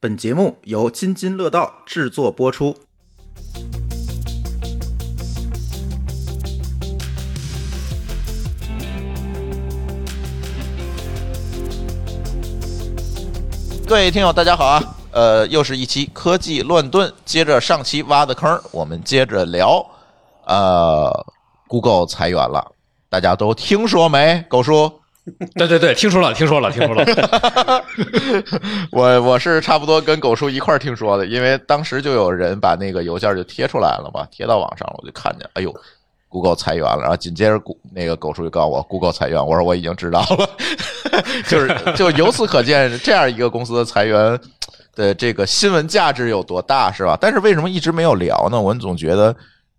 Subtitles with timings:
[0.00, 2.72] 本节目由津津乐道制作播出。
[13.88, 14.80] 各位听友，大家好啊！
[15.10, 19.84] 呃，又是一期科技乱炖，接着上期挖的坑，我们接着聊。
[20.46, 21.26] 呃
[21.66, 22.70] ，Google 裁员了，
[23.08, 24.44] 大家都听说没？
[24.48, 24.97] 狗叔，
[25.56, 27.84] 对对对，听说了，听说了，听说了。
[28.92, 35.74] 我我是差不多跟狗叔一块儿听说的，因为当时就有人把那个邮件就贴出来了嘛，贴到网上了，我就看见，哎呦
[36.28, 37.60] ，Google 裁员了，然后紧接着
[37.92, 40.50] 那个狗叔就告诉我 Google 裁员，我说我已经知道了，
[41.48, 44.38] 就是就由此可见这样一个公司的裁员
[44.94, 47.16] 的这个新闻价值有多大，是吧？
[47.20, 48.60] 但是为什么一直没有聊呢？
[48.60, 49.34] 我总觉得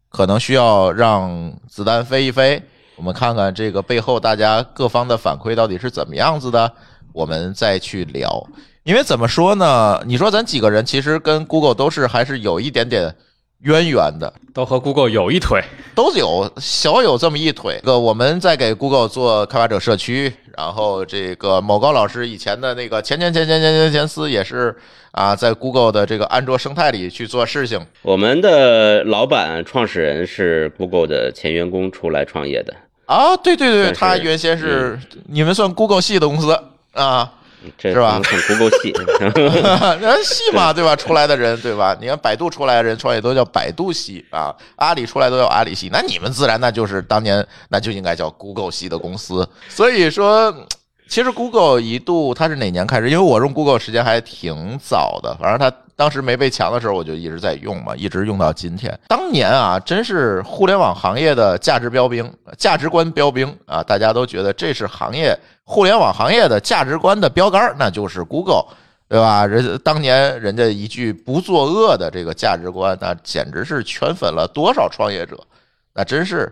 [0.10, 2.62] 可能需要让子弹飞一飞。
[3.00, 6.70] 我们看看这个背后大家各方的反馈到底是怎么样子的，
[7.14, 8.46] 我们再去聊。
[8.84, 10.04] 因为怎么说呢？
[10.06, 13.16] 你说咱几个人其实跟 Google 都是还是有一点点
[13.62, 15.64] 渊源的，都和 Google 有一腿，
[15.96, 17.80] 都有小有这么一腿。
[17.86, 24.76] 个我们在给 Google 做开发者社区，然后这个某高老师以前的那个前前前前前前前司也是
[25.12, 27.80] 啊，在 Google 的这个安卓生态里去做事情。
[28.02, 32.74] 我们的老板创始人是 Google 的前员工出来创业的。
[33.10, 36.56] 啊，对对对，他原先是你们算 Google 系的公司
[36.94, 37.32] 啊，
[37.82, 38.94] 是吧？Google 系，
[40.00, 40.96] 人系嘛，对吧？
[40.96, 41.98] 出来的人，对吧？
[42.00, 49.50] 你看百度出来的人创业都叫百度系啊，阿里出来都叫阿里系，那你们自然那就是当年那就应该叫 Google 系的公司。
[49.68, 50.54] 所以说，
[51.08, 53.10] 其实 Google 一度它是哪年开始？
[53.10, 55.76] 因为我用 Google 时间还挺早的，反正它。
[56.00, 58.98] 当时没被抢的时候，我就一直在用嘛，一直用到今天。
[59.10, 63.84] 当年啊，真是互联网行业的价值标兵、价值观标兵啊！
[63.84, 68.64] 大家都觉得这是行业互联网行业的价值观的标杆，那就是 Google，
[69.10, 69.46] 对吧？
[69.46, 75.38] 人当年人家一句不作恶的这个价值观，那简直是圈粉了多少创业者，
[75.94, 76.50] 那真是，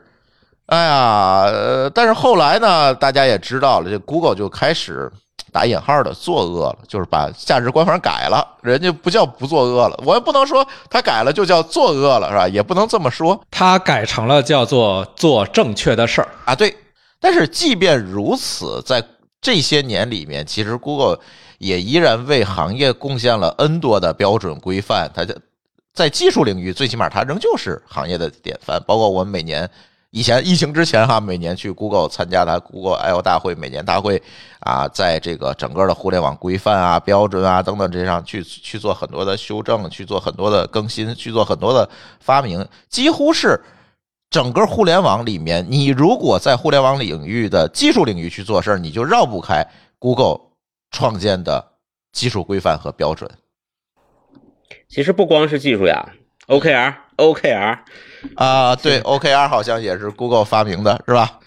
[0.65, 5.09] 哎呀，但是后来呢，大家也知道了，这 Google 就开始。
[5.51, 12.47] 打引号的作恶了，就是把价值观反正改了，人家不叫不作恶了，我也不能说他改了就叫作恶了，是吧？
[12.47, 16.53] 也不能这么说，他改成了叫做做正确的事儿啊。
[16.53, 16.75] 对，
[17.19, 19.03] 但是即便如此，在
[19.41, 21.19] 这些年里面，其实 Google
[21.57, 25.25] 也依然为行业贡献了 N 多的标准规范，它
[25.93, 29.69] 在技术领域最起码它仍旧是行业的典范，包括我们每年。
[30.11, 34.21] 以前疫情之前哈，每年去 Google 参加它 Google I/O 大会，每年大会
[34.61, 41.89] 啊，在这个整个的互联网规范啊、标准啊等等这些上去去做很多的修正，去做很多的更新，去做很多的
[42.21, 43.59] 发明，几乎是
[44.29, 49.65] 整个互联网里面，你如果在互联网领域的技术领域去做事儿，你就绕不开
[49.99, 50.39] Google
[50.89, 51.73] 创建的
[52.13, 53.29] 技术规范和标准。
[54.87, 56.13] 其实不光是技术呀
[56.47, 57.79] ，OKR，OKR。
[58.35, 61.39] 啊， 对，OKR 好像也是 Google 发明的，是吧？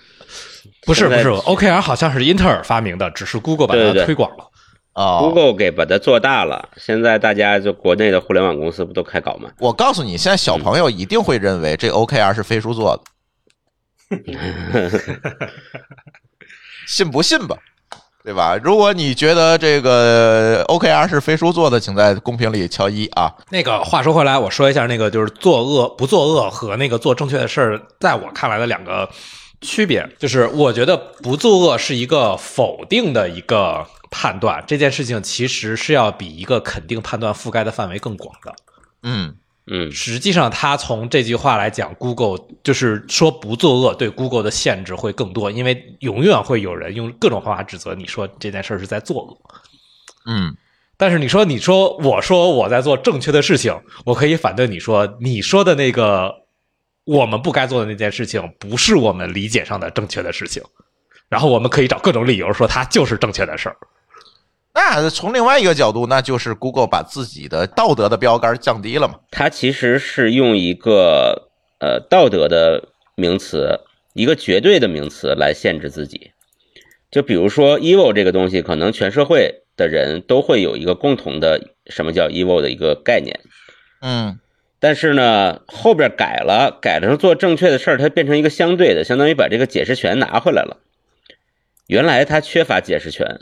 [0.86, 4.47] 不是，不是，OKR 好像是英特尔发明的，只是 Google 把它推广了。
[4.92, 6.69] 啊，Google 给把它做大了。
[6.76, 9.48] 现在大家就国内的互联网公司不都开搞吗？
[9.58, 13.00] 我告诉你，现在小朋友一定会认为这 OKR 是飞书做
[14.10, 14.19] 的，
[16.88, 17.56] 信不信吧？
[18.22, 18.56] 对吧？
[18.62, 23.34] 如果你觉得这个 OKR 是飞书做的，请在公屏里敲一啊。
[23.50, 29.08] 那个话说回来，我说一下那个就是作恶不作恶和那个做正确的事儿，在我看来的两个
[29.60, 38.54] 区别，就是我觉得不作恶是一个否定的一个判断，这件事情其实是要比一个肯定判断覆盖的范围更广的。
[39.02, 39.37] 嗯。
[39.72, 49.38] 嗯，实际上，他从这句话来讲，Google 就是说不作恶，对 Google 的限制会更多，因为永远会有人用各种方法指责你说这件事是在作恶。
[50.26, 50.56] 嗯，
[50.97, 56.34] 但是你说，你说，我说我在做正确的事情，我可以反对你说，你说的那个
[57.04, 60.60] 我们不该做的那件事情，不是我们理解上的正确的事情，
[61.28, 63.76] 然后我们可以找各种理由说它就是正确的事儿。
[64.72, 69.14] 那从另外一个角度，那就是 Google 把自己的道德的标杆降低了嘛？
[69.31, 71.50] 它其实是用一个
[71.81, 73.81] 呃道德的名词，
[74.14, 76.31] 一个绝对的名词来限制自己。
[77.11, 83.40] 就比如说 evil 这个东西，可能全社会的人都会有一个共同的什么叫 evil 的一个概念。
[84.00, 84.38] 嗯，
[84.78, 90.78] 但是呢，后边改了，改成做正确的事儿，它变成一个相对的，相当于把这个解释权拿回来了。
[91.88, 93.40] 原来它缺乏解释权。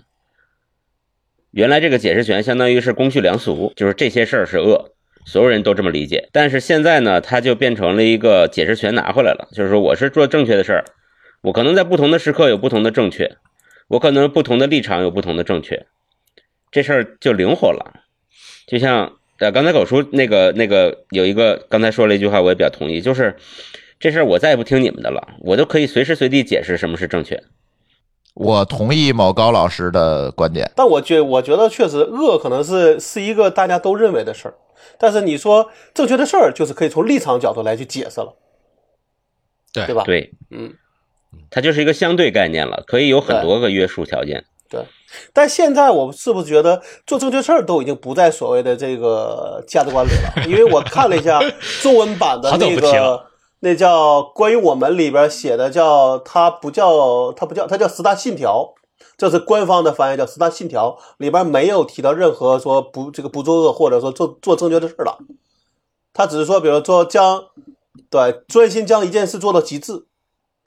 [1.50, 4.92] 原来这个解释权相当于是公序良俗，就是这些事儿是恶，
[5.24, 6.28] 所有人都这么理解。
[6.32, 10.84] 但是现在呢，它就变成了一个解释权拿回来了，就是说我是做正确的事儿，
[11.42, 13.36] 我可能在不同的时刻有不同的正确，
[13.88, 15.86] 我可能不同的立场有不同的正确，
[16.70, 18.04] 这事儿就灵活了。
[18.66, 23.36] 就像呃，刚才狗叔那个那个有一个刚才说了一句话，我也比较同意，就是
[23.98, 27.42] 这事儿我再也不听你们的了，我都可以随时随地解释什么是正确。
[28.38, 30.70] 我同意某高老师的观点。
[30.76, 34.54] 但我觉我觉得确实恶可能是是一个大家都认为的事儿，
[34.96, 38.34] 但是你说正确的事儿，就是可以从立场角度来去解释了，
[39.72, 40.04] 对对吧？
[40.04, 40.72] 对，嗯，
[41.50, 44.44] 它就是一个相对概念了，可以有很多个约束条件。
[44.70, 44.84] 对。
[45.32, 50.46] 但现在我是不是觉得做正确事儿都已经不在所谓的这个价值观里了？
[50.46, 51.40] 因为我看了一下
[51.82, 53.26] 中文版的那个。
[53.60, 58.74] 那叫关于我们里边写的叫它不叫它不叫它叫十大信条，
[59.16, 65.18] 这是官方的翻译叫十大信条，里边没有提到任何说不这个不作恶或者说做做正确的事儿了，
[66.12, 67.44] 他只是说比如说将
[68.10, 70.06] 对专心将一件事做到极致，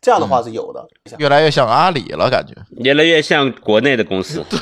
[0.01, 2.53] 这样的话是有的，越来越像阿里了，感觉。
[2.77, 4.43] 越来越像国内的公司。
[4.49, 4.59] 对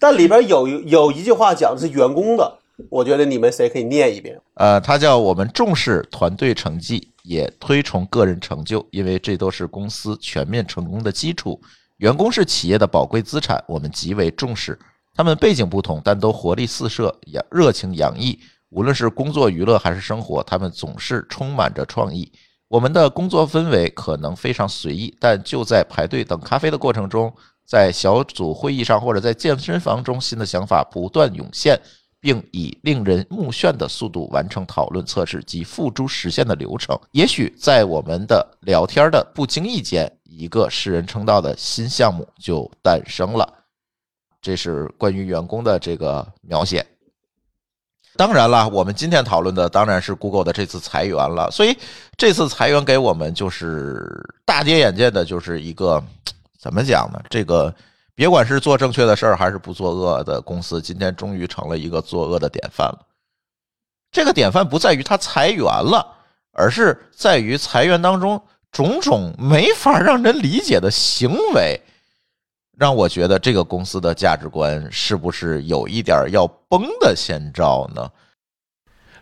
[0.00, 2.58] 但里边有有一句话讲的是员工的，
[2.90, 4.40] 我觉得你们谁可以念一遍？
[4.54, 11.60] 呃，它叫我们重视团队成绩，也推崇个人成就，因为这都是公司全面成功的基础。
[11.98, 14.78] 员工是企业的宝贵资产，我们极为重视。
[15.14, 18.38] 他们背景不同，但都活力四射，洋热情洋溢。
[18.70, 22.32] 无论是工作、娱乐还是生活，他们总是充满着创意。
[22.68, 27.30] 我们的工作氛围可能非常随意，但就在排队等咖啡的过程中，
[27.66, 31.78] 在小组会议上或者在健身房中，新的想法不断涌现。
[32.22, 36.96] 并以令人目眩的速度完成讨论、测试及付诸实现的流程。
[37.10, 43.52] 也许在我们的聊天的不经意间，一个世人称道的新项目就诞生了。
[44.40, 46.86] 这是关于员工的这个描写。
[48.16, 51.50] 当然了，我们今天讨论的当然是 Google 的这次裁员了。
[51.50, 51.76] 所以
[52.16, 54.08] 这次裁员给我们就是
[54.44, 56.00] 大跌眼镜的，就是一个
[56.60, 57.20] 怎么讲呢？
[57.28, 57.74] 这个。
[58.14, 62.98] 别管是做正确的事儿还是不作恶的公司，今天终于成了一个作恶的典范了。
[64.10, 66.06] 这个典范不在于他裁员了，
[66.52, 71.80] 而是在于裁员当中种种没法让人理解的行为，
[72.76, 78.10] 让我觉得这个公司的价值观是不是有一点要崩的先兆呢？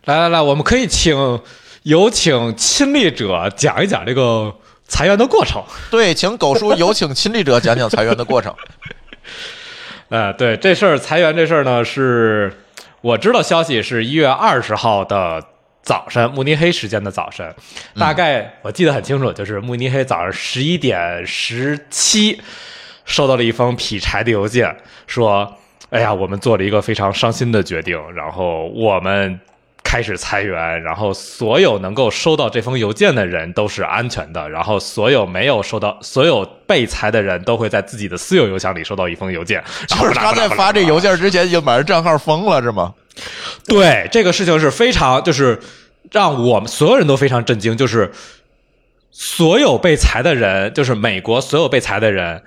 [0.03, 1.41] 来来来，我们可以请
[1.83, 4.53] 有请亲历者讲一讲这个。
[4.91, 8.53] 裁员的过程，对，请狗叔有请亲历者讲讲裁员的过程。
[10.09, 12.51] 呃，对，这事儿裁员这事儿呢，是
[12.99, 15.41] 我知道消息是一月二十号的
[15.81, 17.55] 早晨，慕尼黑时间的早晨，
[17.97, 22.41] 大概我记得很清楚，就是慕尼黑早上十一点十七
[23.05, 24.75] 收到了一封劈柴的邮件，
[25.07, 25.57] 说
[25.89, 29.39] ：“哎呀，我们做了一个非常伤心的决定，然后我们。”
[29.91, 39.61] 开始裁员，然后所有能够收到这封邮件的人都是安全的，然后所有没有收到、所有被裁的人都会在自己的私有邮箱里收到一封邮件。
[39.89, 42.93] 就是他在发这邮件之前已经把人账号封了，是吗？
[43.67, 45.59] 对，这个事情是非常，就是
[46.09, 48.09] 让我们所有人都非常震惊，就是
[49.11, 52.43] 所有被裁的人，就是美国所有被裁的人，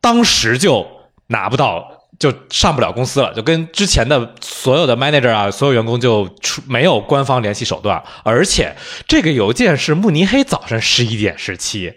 [0.00, 0.84] 当时就
[1.28, 1.95] 拿不到。
[2.18, 8.74] 就上不了公司了，就跟之前的所有的 manager 啊，所有员工就出没有官方联系手段，而且
[9.06, 11.92] 这个邮件是慕尼黑早上十一点十七，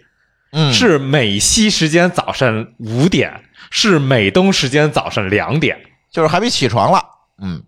[0.52, 5.78] 嗯，是美西时间早上五点，是美东时间早上两点，
[6.12, 7.02] 就是还没起床了，
[7.42, 7.62] 嗯，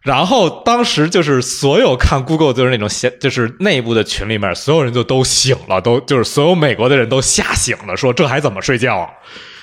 [0.00, 9.10] 然后当时就是所有看 Google 就是那种闲，就是内部的群里面，所有人就都醒了，都就是所有美国的人都吓醒了，说这还怎么睡觉啊？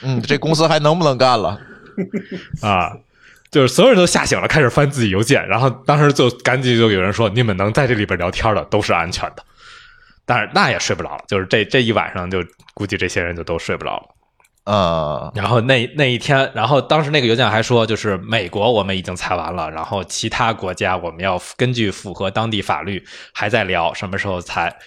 [0.04, 1.60] 嗯，这公司还能不能干了？
[2.62, 2.98] 啊，
[3.52, 9.44] 就是所有人都吓醒了，开始翻自己邮件，然后当时就赶紧就有人说：“你们能在这里边聊天的都是安全的。”
[10.26, 14.04] 但是那也睡不着，就是这这一晚上就估计这些人就都睡不着了。
[14.66, 23.04] 呃，然后那那一天，然后当时那个邮件还说，就是美国我们已经裁完了，然后其他国家我们要根据符合当地法律
[23.34, 24.78] 还在聊什么时候裁。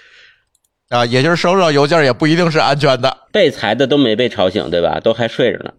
[0.90, 5.00] 啊，也就是收到邮件也不一定是安全的，被裁的都没被吵醒，对吧？
[5.00, 5.72] 都还睡着呢。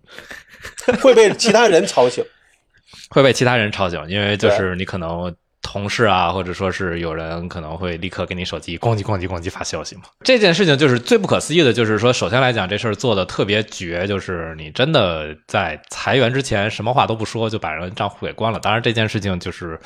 [1.01, 2.23] 会被其他人吵醒，
[3.09, 10.03] 会被其他人吵醒，因为就是你可能同事啊，或者说是有人可能会立刻给你手机咣叽咣叽咣叽发消息嘛。
[10.23, 18.59] 这件事情就是最不可思议的，就是说，首先来讲，这事儿做的特别绝，就是你真的在裁员之前什么话都不说，就把人账户给关了。
[18.59, 19.79] 当然，这件事情就是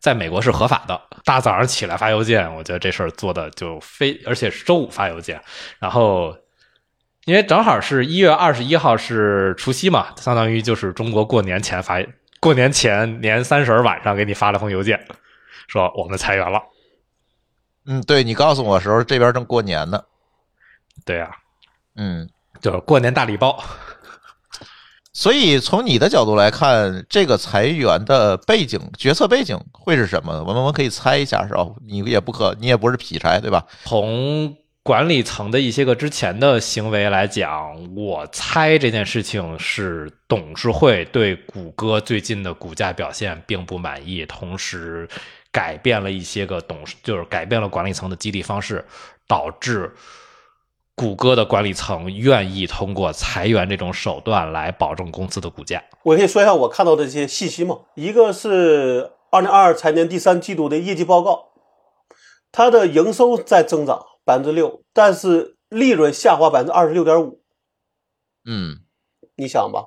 [0.00, 1.00] 在美国是合法的。
[1.24, 5.40] 大早上起来发邮件，我觉得这事儿做的就非，而且是周五发邮件，
[5.78, 6.36] 然后。
[7.26, 12.00] 因为正好是一月二十一号是除夕嘛，相当于就是中国过年前发，
[12.38, 15.04] 过年前年三十晚上给你发了封邮件，
[15.66, 16.62] 说我们裁员了。
[17.86, 20.00] 嗯，对你告诉我的时候，这边正过年呢。
[21.04, 21.28] 对呀，
[21.96, 22.28] 嗯，
[22.60, 23.60] 就是过年大礼包。
[25.12, 30.44] 所以从你的角度来看，这个裁员的背景、决策背景会是什么？
[30.44, 31.66] 我们我们可以猜一下，是吧？
[31.84, 33.66] 你也不可，你也不是劈柴，对吧？
[33.84, 45.08] 从管理层的一些个之前的行为来讲，我猜这件事情是董事会对谷歌最近的股价表现并不满意，同时
[45.50, 48.84] 改变了一些个董事，就是改变了管理层的激励方式，
[49.26, 49.92] 导致
[50.94, 55.82] 谷歌的管理层愿意通过裁员这种手段来保证公司的股价。
[56.04, 57.80] 我可以说一下我看到的这些信息吗？
[57.96, 61.46] 一个是二零二二财年第三季度的业绩报告，
[62.52, 67.40] 它的营收在增长百分之六，但是利润下滑百分之二十六点五。
[68.44, 68.80] 嗯
[69.36, 69.86] 你想吧，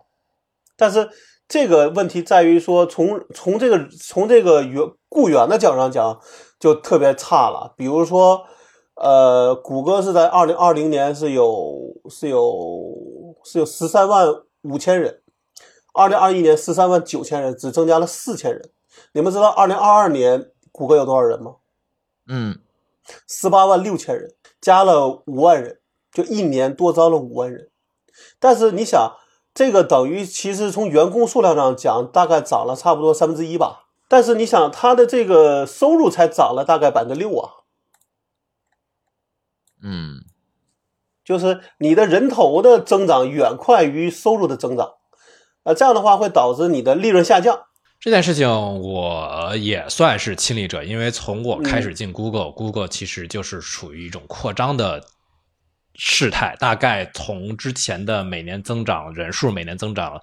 [0.78, 1.10] 但是
[1.48, 6.22] 这个问题在于说从，从这个从这个员雇员的角度上讲，
[6.60, 7.74] 就特别差了。
[7.76, 8.46] 比如说，
[8.96, 12.96] 呃，谷歌是在二零二零年是有是有
[13.44, 14.28] 是有十三万
[14.62, 15.22] 五千人，
[15.94, 18.72] 二零二一年十三万九千人，只增加了四千人。
[19.14, 21.56] 你们知道二零二二年谷歌有多少人吗？
[22.28, 22.60] 嗯，
[23.28, 25.80] 十八万六千人，加了五万人，
[26.12, 27.70] 就一年多招了五万人。
[28.40, 29.16] 但是你想，
[29.54, 33.86] 这个等于其实从员工数量上讲，大概涨了差不多三分之一吧。
[34.08, 37.52] 但是你想，他的这个收入才涨了大概百分之六啊，
[39.82, 40.26] 嗯，
[41.24, 44.96] 就是你的人头的增长远快于收入的增长，
[45.64, 47.69] 啊，这样的话会导致你的利润下降。
[48.00, 55.06] 这件事情我也算是亲历者，因为从我开始进 Google，Google、其实就是处于一种扩张的
[55.96, 60.18] 事态，大概从之前的每年增长人数每年增长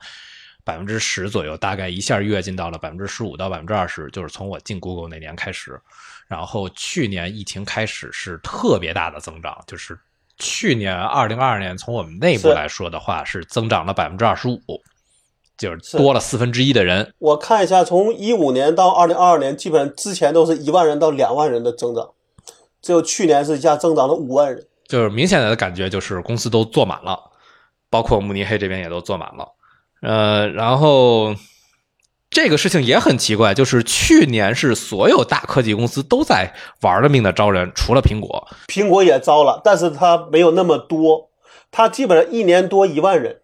[0.64, 5.78] 百分之十左右，大概一下跃进到了百分之十五到百分之二十，就是从我进 Google 那年开始。
[6.26, 9.96] 然后去年疫情开始是特别大的增长，就是
[10.38, 14.60] 去年二零二二年从我们内部来说的话，是增长了百分之二十五，
[15.56, 17.12] 就是是多了四分之一的人。
[17.18, 22.10] 我看一下，从一五年到二零二二年，基本上之前都是一万人到两万人的增长，
[22.82, 24.66] 只有去年是一下增长了五万人。
[24.86, 27.18] 就是明显的感觉就是公司都坐满了，
[27.90, 29.48] 包括慕尼黑这边也都坐满了。
[30.02, 31.34] 呃，然后
[32.30, 38.46] 这个事情也很奇怪，就是去年是所有大科技公司都在玩了命的招人，除了苹果。
[38.68, 41.30] 苹果也招了，但是它没有那么多，
[41.72, 43.40] 它基本上一年多一万人，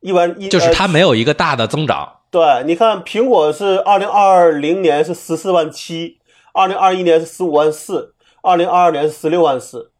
[0.00, 2.20] 一万一就是呃它没有一个大的增长。
[2.30, 6.18] 对，你看苹果是二零二零年是十四万七，
[6.52, 9.92] 二零二一年是十五万四，二零二二年是十六万四，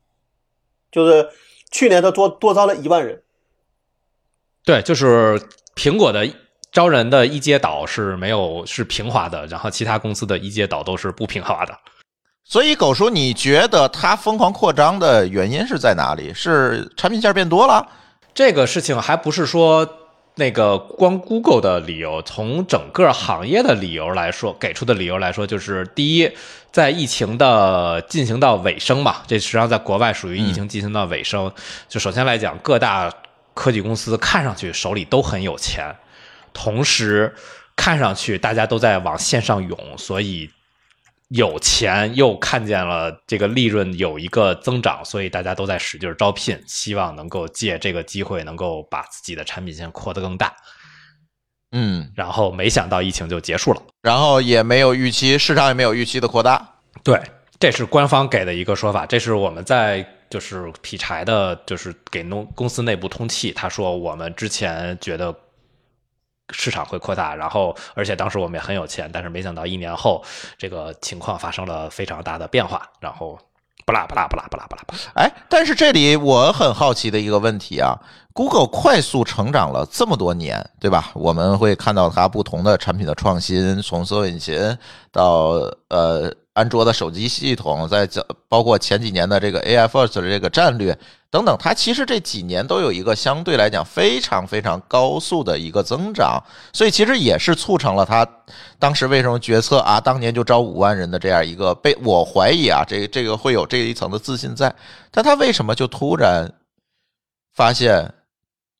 [0.90, 1.30] 就是
[1.70, 3.22] 去年它多多招了一万人。
[4.64, 5.40] 对，就是
[5.76, 6.28] 苹果的
[6.72, 11.78] 招人的一阶岛是没有是平滑的，然后其他公司的一阶岛都是不平滑的。
[12.44, 16.34] 所以狗叔，你觉得它疯狂扩张的原因是在哪里？
[16.34, 17.88] 是产品线变多了？
[18.36, 19.88] 这个事情还不是说
[20.34, 26.30] 那个光 Google 的理由，从整个行业的理由来说，给出的理由来说，就是第一，
[26.70, 31.50] 在疫情的进行到尾声嘛，这实际上在国外属于疫情进行到尾声。
[31.88, 33.10] 就首先来讲，各大
[33.54, 35.96] 科技公司看上去手里都很有钱，
[36.52, 37.34] 同时
[37.74, 40.50] 看上去大家都在往线上涌，所以
[41.28, 50.54] 有钱又看见了这个利润有一个增长，所以大家都在使劲招聘，希望能够借这个机会能够把自己的产品线扩得更大。
[51.72, 53.82] 嗯，然后没想到疫情就结束了。
[54.02, 56.76] 然后也没有预期，市场也没有预期的扩大。
[57.02, 57.20] 对，
[57.58, 63.50] 这是官方给的一个说法，这是我们在就是劈柴的，就是给农公司内部通气。
[63.50, 65.34] 他说我们之前觉得
[66.50, 70.22] 市场会扩大，然后而且当时我们也很有钱，但是没想到一年后
[70.56, 73.38] 这个情况发生了非常大的变化，然后
[73.84, 77.94] 不啦不啦不啦不啦不啦不啦，哎，但是这里我很好奇的一个问题啊
[78.32, 81.10] ，Google 快速成长了这么多年，对吧？
[81.14, 84.78] 我们会看到它不同的产品的创新，从搜索引擎
[85.12, 85.52] 到
[85.88, 90.98] 呃安卓的手机系统，在这包括前几年的这个 AI First 的这个战略
[91.30, 98.26] 等等，它其实这几年都有一个相对来讲非常非常高速的一个增长，所以其实也是促成了它
[98.78, 104.74] 当时为什么决策啊，当年就招五万人的这样一个被我怀疑啊，这这个会有这一层的自信在，
[105.10, 106.50] 但他为什么就突然
[107.54, 108.14] 发现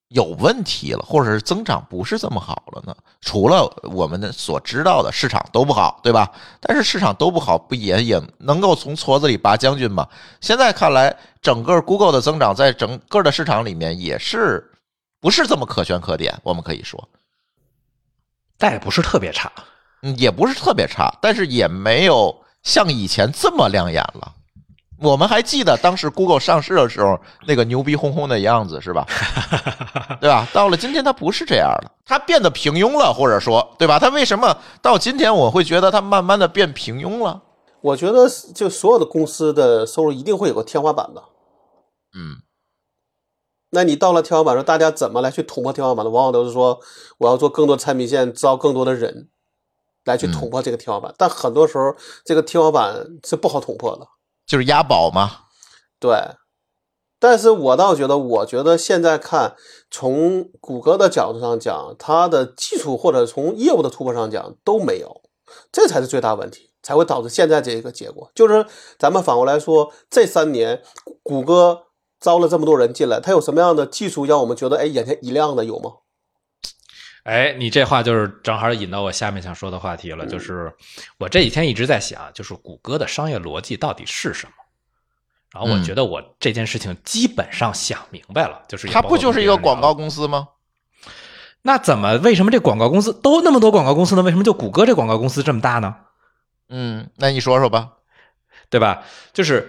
[0.09, 2.97] 有问题了，或者是增长不是这么好了呢？
[3.21, 6.31] 除了我们的所知道的市场都不好，对吧？
[6.61, 10.07] 但是市场都不好，不也也能够从矬子里拔将军吗？
[10.41, 14.71] 现在看来，整个 Google 的增长在整个的市场里面也是
[15.21, 17.09] 不是这么可圈可点，我们可以说。
[18.57, 19.51] 但也不是特别差。
[20.03, 24.36] 嗯，也不是特别差，但是也没有像以前这么亮眼了。
[24.99, 29.07] 我们还记得当时 Google 上市的时候那个牛逼哄哄的样子，是吧？
[30.21, 30.49] 对吧？
[30.53, 33.99] 到了今天，它不是这样的，它变得平庸了，或者说，对吧？
[33.99, 37.43] 它为什么到今天我会觉得它慢慢的变平庸了？
[37.83, 41.23] 我觉得就所有的公司的收入一定会有个天花板的。
[42.15, 42.41] 嗯，
[43.71, 46.11] 那你到了天花板上，大家怎么来去捅破天花板的？
[46.11, 46.81] 往往都是说
[47.19, 49.29] 我要做更多产品线，招更多的人
[50.05, 51.15] 来去捅破这个天花板。
[51.19, 54.09] 但很多时候，这个天花板是不好捅破的。
[54.47, 55.47] 就是押宝嘛。
[55.99, 56.35] 对，
[57.19, 59.57] 但是我倒觉得，我觉得现在看，
[59.91, 65.23] 从谷歌的角度上讲，它的技术或者从业务的突破上讲都没有，
[65.73, 68.31] 这才是最大问题，才会导致现在这个结果。
[68.35, 68.67] 就是
[68.99, 70.83] 咱们反过来说，这三年
[71.23, 71.85] 谷歌
[72.21, 75.93] 招了这么多人进来，它有什么样的技术让我们觉得哎眼前一亮的有吗？
[77.27, 80.73] 哎，你这话就是正好引到我下面想说的话题了，就是
[81.19, 84.53] 我这几天一直在想，就是谷歌的商业逻辑到底是什么？
[85.53, 90.47] 然后我觉得我这件事情基本上想明白了，就是它不就是一个广告公司吗？
[91.63, 94.23] 那怎么为什么这广告公司都那么多广告公司呢？
[94.23, 95.97] 为什么就谷歌这广告公司这么大呢？
[96.69, 97.95] 嗯，那你说说吧，
[98.71, 99.03] 对吧？
[99.33, 99.69] 就是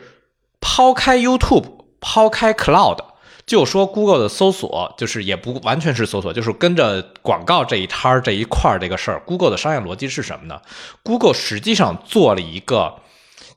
[0.61, 3.03] 抛开 YouTube，抛开 Cloud。
[3.47, 9.21] 就说 Google 的搜索，就是也不完全是搜索，就是跟着广告这一摊儿这一块儿这个事儿。
[9.25, 10.61] Google 的商业逻辑是什么呢
[11.01, 12.99] ？Google 实际上做了一个，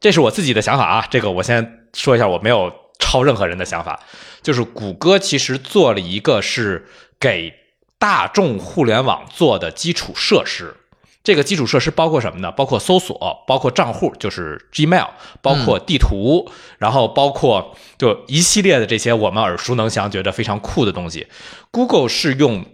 [0.01, 3.99] 这是我自己的想法啊，这个我先说一下，我没有抄任何人的想法，
[4.43, 6.87] 就是谷歌其实做了一个是
[7.19, 7.53] 给
[7.99, 10.77] 大众互联网做的基础设施。
[11.23, 12.51] 这个基础设施包括什么呢？
[12.51, 15.09] 包括搜索，包括账户，就是 Gmail，
[15.43, 21.27] 包括地图，然后包括就一系列的这些我们耳熟能详、觉得非常酷的东西。
[21.71, 22.65] Google 是用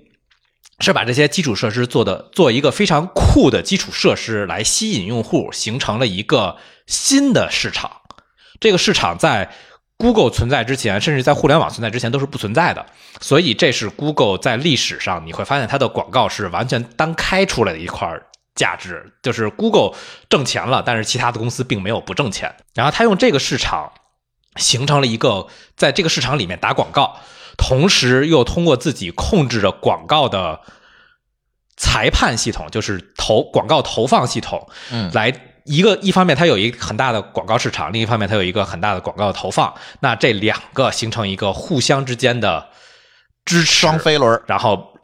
[0.79, 7.91] 是把这些基础设施做的做一个非常酷的基础设施来吸引用户，形成了一个新的市场。
[8.61, 9.51] 这个市场在
[9.99, 12.87] Google 存在之前，甚至在互联网存在之前都是不存在的。
[13.21, 18.27] 所以这是 Google 在历史上你会发现它的广告是完全单开出来的一块儿。
[18.57, 19.97] 价值就是 Google
[20.29, 22.57] 挣钱了，但是其他的公司并没有不挣钱。
[22.75, 23.93] 然后他用这个市场
[24.57, 27.17] 形成了一个在这个市场里面打广告，
[27.59, 30.63] 同时又通过自己控制着广告的
[31.77, 35.33] 裁判系统，就是投广告投放系统，嗯，来
[35.67, 42.69] 一个一方面它有一个很大的广告市场，另一方面它有一个很大的广告投放，那这两个形成一个互相之间的
[43.45, 44.96] 支持双飞轮，然后。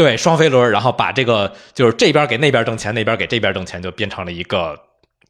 [0.00, 4.74] 对双飞轮，然后把这个就是这边给那边挣钱，那边给这边挣钱，就变成了一个，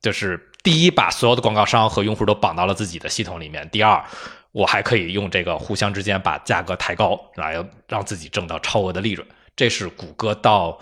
[0.01, 3.69] 就是第一把所有的广告商和用户都绑到了自己的系统里面。
[3.71, 4.01] 第二，
[4.53, 7.57] 我还可以用这个互相之间把价格抬高，来
[7.89, 9.27] 让自己挣到超额的利润。
[9.57, 10.79] 这是谷歌到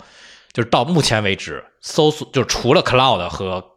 [0.53, 3.71] 就是到目前为止搜索，就除了 Cloud 和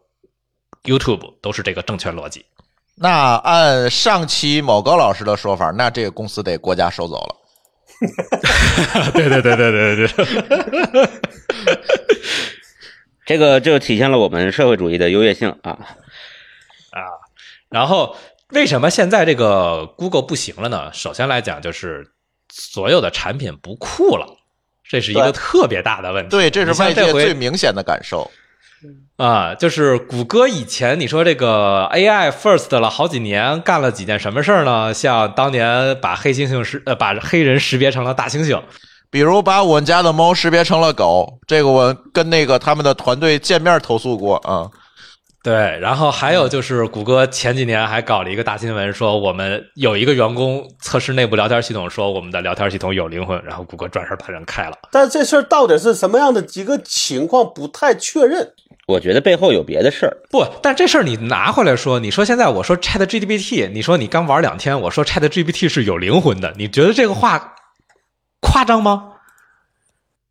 [0.83, 2.45] YouTube 都是这个正确逻辑。
[2.93, 7.35] 那按上期某高老师的说法，那这个公司得国家收走了。
[9.13, 11.07] 对对对对对对，
[13.25, 15.79] 这个就体现了我们社会主义的优越性啊
[16.91, 17.01] 啊！
[17.69, 18.15] 然后
[18.49, 20.91] 为什么现在这个 Google 不行了呢？
[20.93, 22.11] 首先来讲，就是
[22.51, 24.37] 所有的产品不酷了，
[24.83, 26.29] 这是一个特别大的问题。
[26.29, 28.29] 对，这是外界最明显的感受。
[29.17, 34.93] 啊，就是谷歌以前你说这个 AI first 了好几年，干了几件什么事儿呢？
[34.93, 38.61] 像当年把黑猩猩识呃把黑人识别成了大猩猩，
[39.09, 44.69] 比如把我们家的猫识别成了狗，这个我跟那个他们的团队见面投诉过啊。
[45.43, 54.77] 对，然后还有就是谷歌前几年还搞了一个大新闻，说我们有一个员工测试内部聊天系统，说我们的聊天系统有灵魂，然后谷歌转身把人开了。
[54.89, 58.53] 但这事儿到底是什么样的几个情况不太确认。
[58.87, 60.15] 我觉得背后有别的事儿。
[60.31, 67.55] 不，但这事儿你拿回来说，你说现在我说 Chat GPT，你说你刚玩两天，我说 Chat GPT 是有灵魂的，你觉得这个话
[68.39, 69.15] 夸张吗？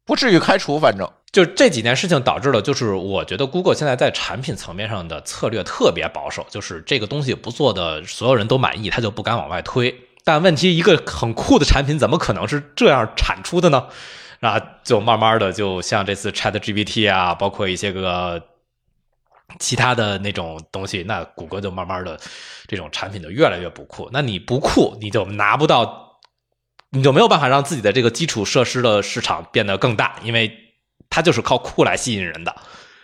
[0.07, 1.07] 不至于开除，反正。
[1.33, 9.99] 就这几件事情导致了，就是我觉得 Google 现在在产品层面上的策略特别保守，就是这个东西不做的所有人都满意，他就不敢往外推。
[10.25, 13.88] 但问题，一个很酷的产品怎么可能是这样产出的呢？
[14.40, 18.42] 那就慢慢的，就像这次 Chat GPT 啊，包括一些个
[19.59, 22.21] 其他的那种东西，那谷歌就慢慢的
[22.68, 24.11] 这种产品就越来越不酷。
[24.12, 26.18] 那你不酷，你就拿不到，
[26.90, 30.59] 你就没有办法让自己的这个基础设施的市场变得更大，因为。
[31.12, 32.57] 它就是靠酷来吸引人的，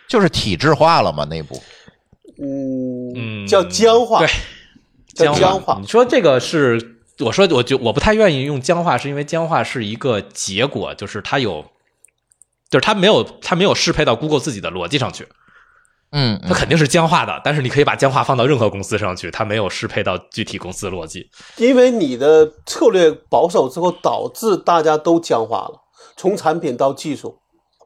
[0.07, 1.23] 就是体制化了嘛？
[1.25, 1.61] 内部，
[2.41, 4.27] 嗯，叫僵化，对，
[5.13, 5.77] 僵化。
[5.79, 11.63] 你说这个是，我说我就我不太愿意用僵化，是因为僵化是一个结果，就是它有，
[12.71, 15.27] 就是它没有它没有适配到 Google 自己的逻辑上去。
[16.11, 21.29] 嗯，它肯定是僵化的，但是你可以把僵化放到任何公司上去，它没有适配到具体公司逻辑。
[21.57, 25.81] 因为你的策略保守之后，导致大家都僵化了，
[26.17, 27.38] 从产品到技术，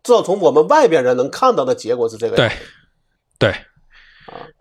[0.03, 2.63] 至少从我们外边人能看到的结果是这个样对子。，
[3.39, 3.55] 对，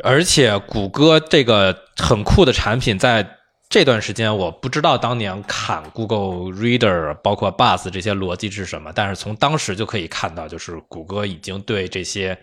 [0.04, 12.38] 而且谷歌这个很酷的产品，在这段时间，我不知道当年砍 Google Reader 包括 Buzz 这些逻辑是什么，但是从当时就可以看到，就是谷歌已经对这些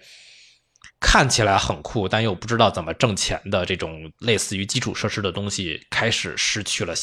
[0.99, 6.93] 看起来很酷但又不知道怎么挣钱的这种类似于基础设施的东西，开始失去了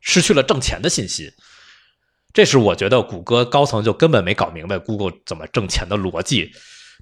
[0.00, 1.30] 失去了挣钱的信心。
[2.32, 6.50] 这是我觉得谷歌高层就根本没搞明白 Google 怎么挣钱的逻辑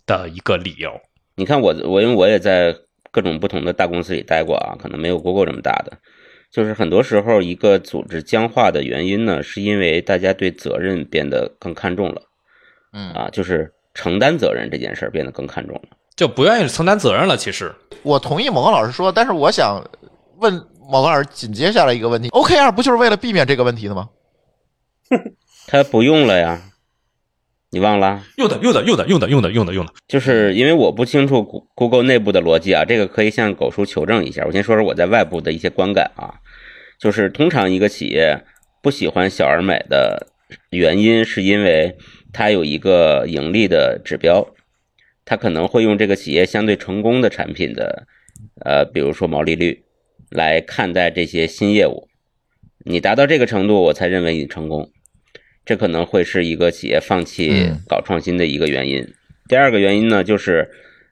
[0.06, 0.90] 的一个理由。
[1.36, 2.74] 你看我我因为我也在
[3.10, 5.92] 各种不同的大公司里待过啊，可能没有 Google 这么大的。
[6.50, 12.22] 就是很多时候一个组织僵化的原因呢，是因为大家对责任变得更看重了
[12.94, 15.82] 嗯，啊，就是承担责任这件事儿变得更看重了。
[16.16, 17.36] 就不愿意承担责任了。
[17.36, 17.70] 其实，
[18.02, 19.84] 我同意某个老师说，但是我想
[20.38, 20.54] 问
[20.90, 24.08] 某个老师紧接下来一个问题：OKR 不就是为了避免这个问题的吗？
[25.66, 26.62] 他不用了呀，
[27.70, 28.24] 你忘了？
[28.36, 29.92] 用的，用的，用的，用的，用的，用的，用的。
[30.06, 34.44] 就是因为我不清楚谷 Google 内部的逻辑啊，这个可以向狗叔求证一下。
[34.46, 36.40] 我先说说我在外部的一些观感啊，
[36.98, 38.44] 就是通常一个企业
[38.82, 40.28] 不喜欢小而美的
[40.70, 41.96] 原因，是因为
[42.32, 44.54] 它有一个盈利的指标，
[45.24, 48.06] 它可能会用这个企业相对成功的产品的，
[48.64, 49.84] 呃，比如说毛利率
[50.30, 52.08] 来看待这些新业务。
[52.86, 54.90] 你达到这个程度，我才认为你成功。
[55.68, 59.06] 这可能会是一个企业放弃嗯搞创新的一个原因。
[59.48, 60.66] 第二个原因呢，就是，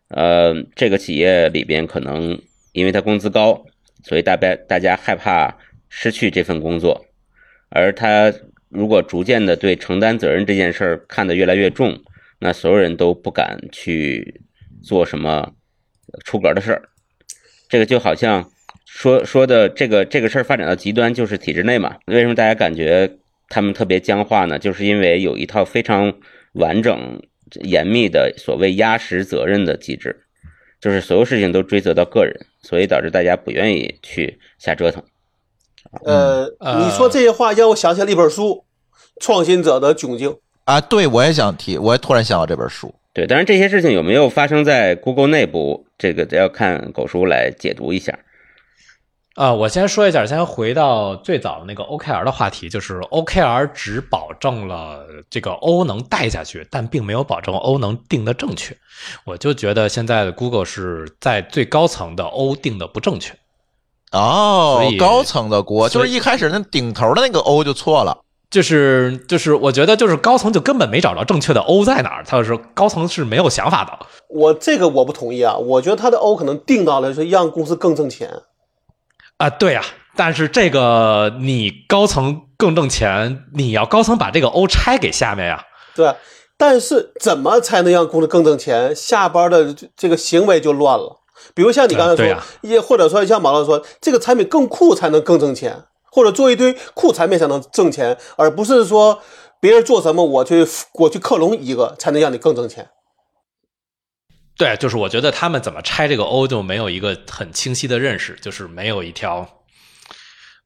[0.08, 2.40] 呃，这个企业里边可能
[2.72, 3.66] 因为它工资高，
[4.02, 5.58] 所以大家大家害怕
[5.90, 7.04] 失去这份工作，
[7.68, 8.32] 而他
[8.70, 12.00] 如果逐渐的对承担责任这件事儿看得越来越重，
[12.38, 14.40] 那所有人都不敢去
[14.82, 15.52] 做什么
[16.24, 16.88] 出格的事儿。
[17.68, 18.50] 这个就好像
[18.86, 21.98] 说说的这个这个事儿发展到极端，就是体制内嘛。
[22.06, 24.58] 为什么大家感觉他们特别僵化呢？
[24.58, 26.12] 就是因为有一套非常
[26.52, 27.22] 完整、
[27.62, 30.24] 严密的所谓压实责任的机制，
[30.80, 35.02] 就是所有事情都追责到个人，所以导致大家不愿意去瞎折腾。
[36.04, 38.64] 呃，呃你说这些话让我想起了一本书
[39.20, 40.30] 《创新者的窘境》。
[40.64, 42.92] 啊，对，我也想提，我也突然想到这本书。
[43.12, 48.18] 对，当然这些事情有没有发生在 Google 内部，这个得要看狗叔来解读一下。
[49.36, 58.74] 啊、我先说一下，先回到最早的那个 OKR 的话题，就是 OKR 只保证了这个 O 能带下去，但并没有保证 O 能定的正确。
[59.26, 63.34] 我就觉得现在的 Google 是在最高层的 O 定的不正确。
[64.12, 68.18] 哦所以，高层的锅就是一开始那顶头的那个 O 就错了。
[68.48, 74.06] 就是就是，我觉得就是高层就根本没找着正确的 O 在哪儿，他就是高层是没有想法的。
[74.30, 78.30] 我这个我不同意啊，我觉得他的 O 可能定到了说让公司更挣钱。
[79.38, 79.84] 啊，对呀、
[80.16, 85.62] 但是这个你高层更挣钱，你要高层把这个 O 拆给下面呀。
[85.94, 86.14] 对，
[86.56, 88.96] 但是怎么才能让公司更挣钱？
[88.96, 91.20] 下班的这这个行为就乱了。
[91.54, 99.20] 比如像你刚才说也、或者说像马老师说，这个产品更酷才能更挣钱，或者做一堆酷产品才能挣钱，而不是说
[99.60, 102.88] 别人做什么我去我去克隆一个才能让你更挣钱。
[104.58, 109.62] 对，就是我觉得他们怎么拆这个 O 就没有一个很清晰的认识，就是没有一条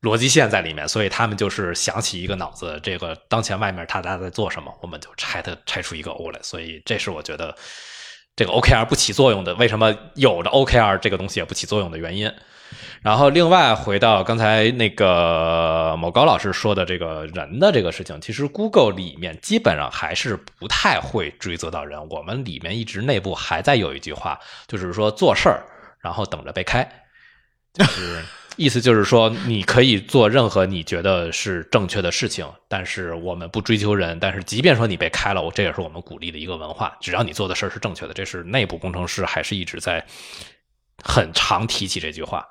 [0.01, 7.57] 逻辑线在里面，所以他们就是想起一个脑子，这个当前外面大家在做什么，我们就拆它拆出一个 O 来，所以这是我觉得
[8.41, 12.33] 这个 OKR 不起作用的，为什么有着 OKR 这个东西也不起作用的原因。
[13.03, 22.09] 然后，另外回到刚才那个某高老师说的这个人的这个事情，其实 Google 里面基本上还是不太会追责到人。
[22.09, 25.63] 我们里面一直内部还在有一句话，就是说做事儿，
[26.01, 26.91] 然后等着被开，
[27.75, 28.25] 就是
[28.61, 34.19] 意思就是说你可以做任何你觉得是正确的事情，但是我们不追求人。
[34.21, 40.05] 但是即便说你被开了，我这也是我们鼓励的一个文化，只要你做的事儿是正确的，这是内部工程师还是一直在
[41.03, 42.47] 很常提起这句话。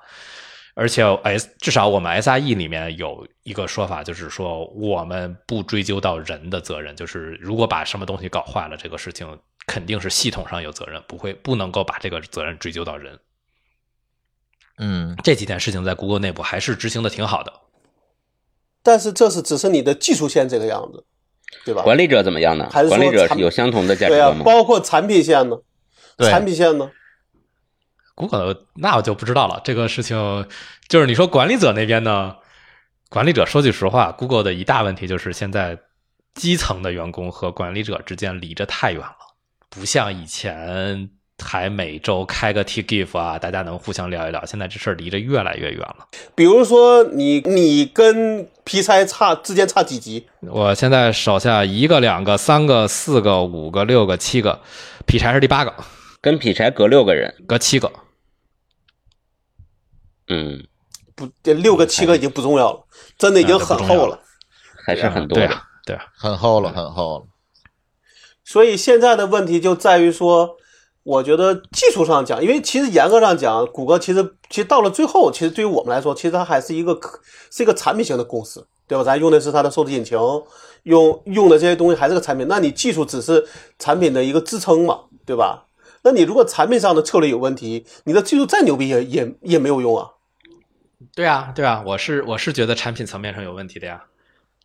[0.74, 13.16] 而且 S 至少我们 SRE 里面有一个说法，就是说我们不追究到人的责任，就是如果把什么东西搞坏了，这个事情肯定是系统上有责任，不会不能够把这个责任追究到人。
[14.82, 17.52] 嗯，这几件事情在 Google 内部还是执行的挺好的。
[18.82, 21.04] 但是这是只是你的技术线这个样子，
[21.66, 21.82] 对吧？
[21.82, 22.66] 管理者怎么样呢？
[22.72, 24.44] 还是管理者是有相同的价值对啊观，吗？
[24.44, 25.58] 包括产品线呢，
[26.16, 26.90] 对产品线呢
[28.14, 29.60] ，Google 那我就不知道了。
[29.62, 30.48] 这个事情
[30.88, 32.36] 就是你说管理者那边呢，
[33.10, 35.78] 管理者说句实话，Google 的一大问题就是现在
[36.32, 39.16] 基层的员工和管理者之间离着太远了，
[39.68, 41.10] 不像以前
[41.42, 44.44] 还每周开个 T GIF 啊，大家能互相聊一聊。
[44.44, 46.06] 现在这事儿离着越来越远了。
[46.34, 50.26] 比如说你你跟皮差差之间差几级？
[50.40, 54.60] 我现在手下一个、两个、三个、四个、五个、六个、七个，
[55.06, 55.74] 劈柴是第八个，
[56.20, 57.90] 跟劈柴隔六个人，隔七个。
[60.28, 60.64] 嗯，
[61.16, 62.84] 不，这六个七个已经不重要了，
[63.18, 64.20] 真的已经很厚了。
[64.86, 65.46] 还是很多的。
[65.46, 67.26] 对啊，对啊，很厚了，很厚了。
[68.44, 70.56] 所以现在的问题就在于说，
[71.02, 76.98] 我觉得技术上讲，因为其实严格上讲，谷歌其实其实到了最后，其实对于我们来说，其实它还是一个
[77.50, 79.02] 是一个产品型的公司，对吧？
[79.02, 80.18] 咱用的是它的搜索引擎，
[80.82, 83.46] 用用的这些东西还是个产品，那你技术只是
[83.78, 85.66] 产品的一个支撑嘛，对吧？
[86.02, 90.06] 那你如果产品上的策略有问题，你的技术再牛逼也也也没有用啊。
[91.14, 94.04] 对啊，对啊，我是我是觉得产品层面上有问题的呀。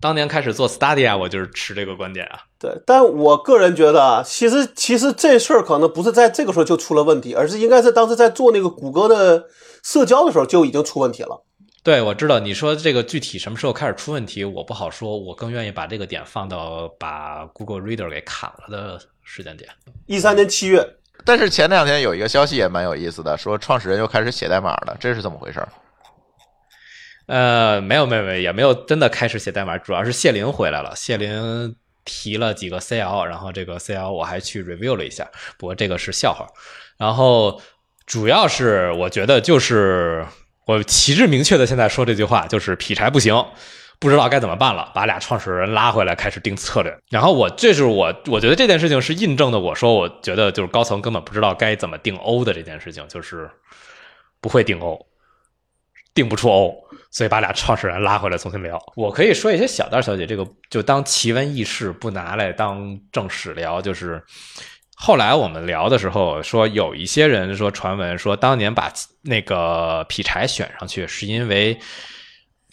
[0.01, 2.39] 当年开始做 Stadia，我就是持这个观点啊。
[2.59, 9.45] 对，但我个人觉得啊，其实其实这事儿可能不是在这个时候就出了问题，而是应该是当时在做那个谷歌的
[9.83, 11.43] 社交的时候就已经出问题了。
[11.83, 19.69] 对，我知道你说这个具体什么时候开始出问题，我不好说，我更愿意把这个点放到把 Google Reader 给砍了的时间点。
[20.07, 20.83] 一三年七月，
[21.23, 25.63] 但是前两天有一个消息也蛮有意思的，说创始人又开始写代码了，这是怎么回事？
[27.27, 30.95] 呃，没有，没有，没有，也没有真的开始写代码，主要是谢林回来了。
[30.95, 36.45] 谢林提了几个 CL，然后这个 CL 我还去 review 了一下，不过这个是笑话。
[36.97, 37.59] 然后
[38.05, 40.23] 主要是我觉得就是
[40.67, 43.33] 我旗帜明确的现在说这句话，就是劈柴不行，
[43.97, 46.95] 不知道该怎么办了，把俩创始人拉回来开始定策略。
[47.09, 53.49] 然后我这是我我觉得这件事情是印证的，我说我觉得就是高层根本不知道该怎么定 O 的这件事情，就是
[54.39, 55.07] 不会定 O。
[56.13, 56.84] 定不出 O，
[57.15, 58.77] 所以把俩创始人拉回来重新聊。
[58.97, 63.81] 我可以说一些小道消息，这个就当奇闻异事，不拿来当正史聊。
[63.81, 64.21] 就是
[64.97, 71.79] 后来我们聊的时候说，有一些人说传闻说，当年把那个劈柴选上去，是因为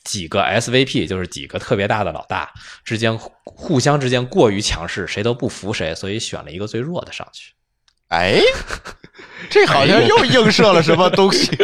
[0.03, 2.53] 几个 SVP，就是几个特别大的老大
[2.85, 7.53] 之间互相之间过于强势，谁都不服谁，所以选了一个最弱的上去。
[8.09, 8.41] 哎，
[9.49, 11.57] 这好像又映射了什么东西。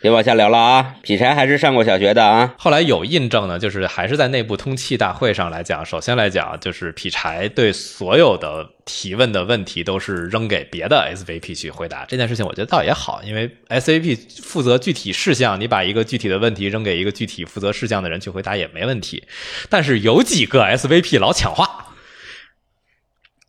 [0.00, 0.94] 别往下聊了啊！
[1.02, 2.54] 劈柴还是上过小学的啊。
[2.56, 19.22] 后来有印证呢，就是还是在内部通气大会上来讲，首先来讲就是劈柴对所有的提问的问题都是扔给别的 SVP 去回答这件事情，我觉得倒也好，因为 SVP 负责具体事项，你把一个具体的问题扔给一个具体负责事项的人去回答也没问题。
[19.68, 21.88] 但是有几个 SVP 老抢话。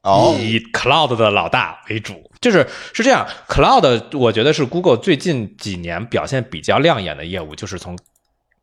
[0.03, 3.27] 哦，以 Cloud 的老大为主，就是是这样。
[3.47, 7.95] Cloud 我觉得是 Google 最近几年表现比较亮眼的业务，就是从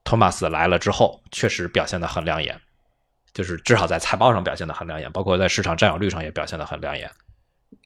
[0.04, 2.60] Thomas 来了之后，确实表现的很亮眼，
[3.32, 7.08] 就是至少在财报上表现的很亮眼，包括在市场占有率上也表现的很亮眼。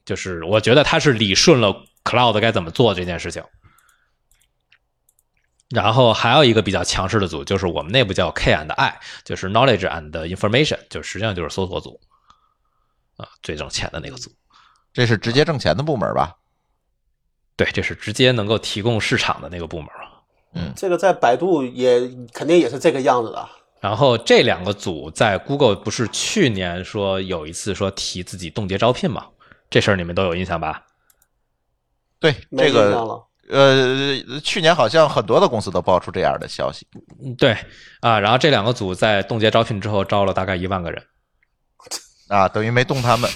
[0.03, 3.43] 就是我觉得他是理顺了 Cloud 该怎么做这件事情。
[5.69, 11.99] 然后还有一个比较强势的组，就是我们内部叫 K and I，就是 Knowledge and Information，就实际上就是搜索组。
[13.17, 14.31] 啊，最挣钱的那个组，
[14.91, 16.35] 这是直接挣钱的部门吧？
[17.55, 19.87] 对，这是直接能够提供市场的那个部门
[20.55, 21.99] 嗯，这个在百度也
[22.31, 23.49] 肯定也是这个样子的。
[23.79, 29.27] 然后这两个组在 Google 不是去年说有一次说提自己冻结招聘嘛？
[29.69, 30.85] 这事儿你们都有印象吧？
[32.19, 36.87] 对，这个呃，去年好像很多的公司都爆出这样的消息。
[37.23, 37.57] 嗯，对
[37.99, 41.03] 啊，然后这两个组在冻结招聘之后招了大概一万个人。
[42.33, 43.29] 啊，等于没动他们，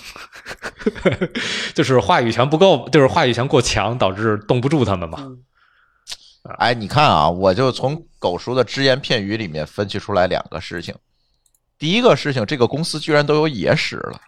[1.75, 5.19] 就是话语权不够，就是话语权过强，导致动不住他们嘛。
[6.57, 10.95] 哎，你看啊，我就从狗叔的只言片语里面分析出来两个事情。
[11.77, 14.19] 第一个事情，这个公司居然都有野史了，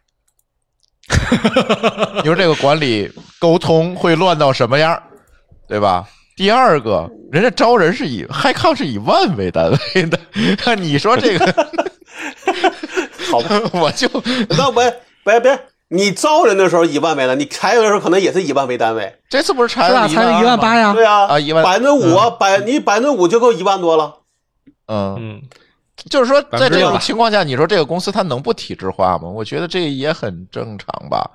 [2.22, 5.02] 你说这个管理沟通会乱到什么样，
[5.68, 6.08] 对吧？
[6.36, 10.20] 第二个，人家招人是以嗨康是以万为单位的，
[10.78, 11.72] 你说这个。
[13.32, 14.08] 好吧， 我就
[14.58, 14.80] 那不
[15.24, 19.16] 别别，你招人的时候一万为单，你裁员的时候可能也是以万为单位。
[19.30, 20.94] 这次不是裁了一万八呀？
[20.94, 24.16] 对呀，啊一万百分之五百，你百分之五就够一万多了。
[24.88, 25.42] 嗯嗯，
[26.10, 29.28] 就是说，在这种情况下，你说这个公司它能不体制化吗？
[29.28, 31.30] 我觉得这也很正常吧。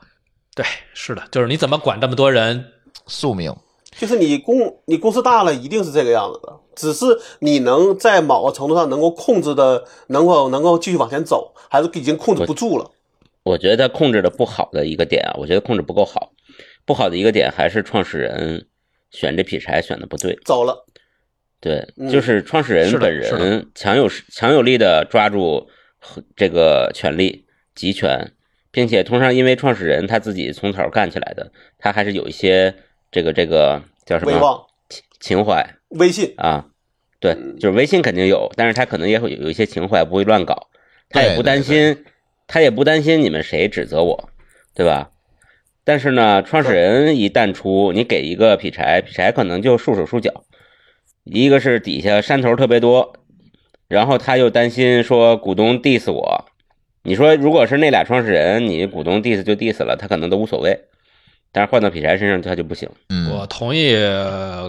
[0.55, 2.65] 对，是的，就是你怎么管这么多人？
[3.07, 3.55] 宿命
[3.99, 6.53] 就是你公你公司大了，一定是这个样子的。
[6.75, 7.07] 只是
[7.41, 12.91] 你能在某个程度上能够控制的，能够能够继续往前走，还是已经控制不住了？
[13.43, 16.33] 我觉得他控制的不好的一个点啊，我觉得控制不够好。
[16.87, 18.67] 不好的一个点还是创始人
[19.11, 20.85] 选这劈柴选的不对，走了。
[21.61, 25.67] 对，就是创始人本人强有强有力的抓住
[26.37, 28.33] 这个权力集权，
[28.71, 32.75] 并且通常因为创始人他自己从头干起来的，他还是有一些
[33.11, 34.63] 这个这个叫什么威望、
[35.21, 36.67] 情怀微信，啊。
[37.21, 40.69] 对，就是微信肯定有，但是他可能也会有一些情怀，不会乱搞，
[41.09, 42.05] 他也不担心，
[42.47, 44.29] 他也不担心你们谁指责我，
[44.75, 45.11] 对吧？
[45.85, 50.45] 但是呢，创始人一旦出，你给一个劈柴，劈柴可能就束手束脚。
[51.23, 53.15] 一个是底下山头特别多，
[53.89, 56.45] 然后他又担心说股东 diss 我。
[57.05, 60.79] 你说如果是那俩创始人，你股东 diss 就 diss 了，他可能都无所谓。
[61.55, 62.91] 但是换到劈柴身上，他就不行。
[63.11, 63.97] 嗯，我同意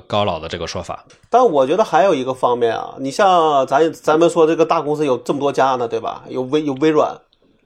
[0.06, 1.04] 高老的这个说法。
[1.32, 6.24] 但我觉得还有一个方面啊，你像咱咱们说这个大公司有这么多家呢，对吧？
[6.30, 7.18] 有微有微软，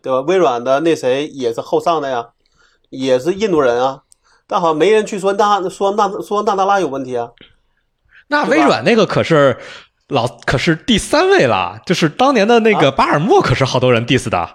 [0.02, 0.22] 对吧？
[0.22, 2.30] 微软的那谁也是后上的呀，
[2.90, 4.04] 也是印度人啊，
[4.48, 7.32] 但好像没人去说那说那说纳德拉有问题啊。
[8.30, 9.58] 那微软那个可是
[10.08, 14.50] 老可是第三位了，就是当年的那个啊巴尔默，可是好多人 diss 的。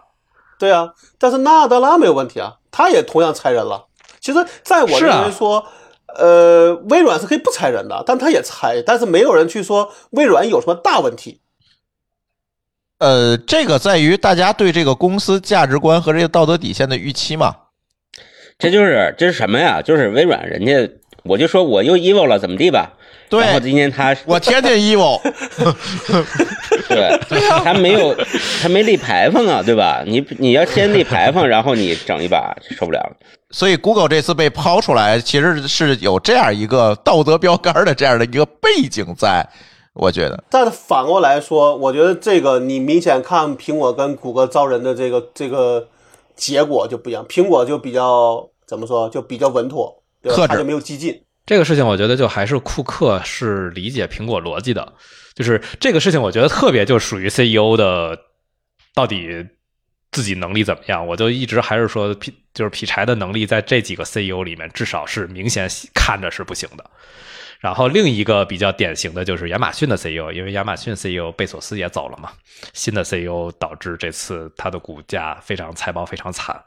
[0.58, 3.88] 对啊，但是纳德拉没有问题啊，他也同样裁人了。
[4.24, 5.66] 其实，在我是啊认为说，
[6.16, 11.42] 呃，微软是可以不裁人的，但他也裁，但是没有人去说微软有什么大问题。
[13.00, 17.54] 呃，这个在于大家对这个公司价值观和这个道德底线的预期嘛。
[18.58, 19.82] 这就是这是什么呀？
[19.82, 20.90] 就是微软人家，
[21.24, 22.92] 我就说我又 evil 了，怎么地吧？
[23.30, 25.18] 然后对，今天他我天天 evil，
[26.86, 27.18] 对，
[27.64, 28.14] 他没有
[28.62, 30.04] 他没立牌坊啊，对吧？
[30.06, 33.16] 你你要先立牌坊， 然后你整一把，受不了了。
[33.50, 39.48] 所以 Google 这次被抛出来，其实是有这样一个道德标杆的这样的一个背景在，
[39.94, 40.44] 我觉得。
[40.50, 45.88] 但是反过来说，我觉得这个你明显看苹果跟谷歌招人的这个这个
[46.36, 50.02] 结果就不一样，苹果就比较怎么说，就比较稳妥？
[50.24, 51.22] 克制就没有激进。
[51.46, 54.94] 这个事情，我觉得就还是库克是理解苹果逻辑的，
[55.34, 58.18] 就是这个事情，我觉得特别就属于 CEO 的
[58.94, 59.46] 到底
[60.10, 66.90] 自己能力怎么样，我就一直还是说劈就是劈柴的能力，在这几个 CEO 里面，至少是明显看着是不行的。
[67.60, 72.30] 然后另一个比较典型的就是亚马逊的 CEO，因为亚马逊 CEO 贝索斯也走了嘛，
[72.72, 76.62] 新的 CEO 导致这次它的股价非常财报非常惨，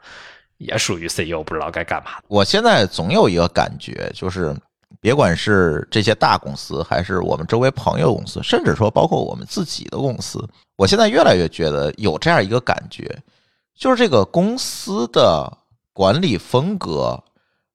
[0.58, 2.12] 也属于 CEO 不知道该干嘛。
[2.28, 4.56] 我现在总有一个感觉，就是
[5.00, 10.44] 别管是这些大公司，还是我们周围朋友公司，甚至说包括我们自己的公司，
[10.76, 13.18] 我现在越来越觉得有这样一个感觉，
[13.76, 15.52] 就是这个公司的
[15.94, 17.22] 管理风格